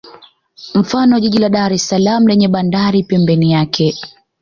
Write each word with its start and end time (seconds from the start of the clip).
Mfano 0.75 1.19
jiji 1.19 1.37
la 1.37 1.49
Dar 1.49 1.73
es 1.77 1.81
salaam 1.89 2.27
lenye 2.27 2.47
bandari 2.47 3.03
pembeni 3.03 3.51
yake 3.51 3.93